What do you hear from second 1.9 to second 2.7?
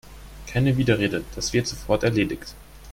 erledigt!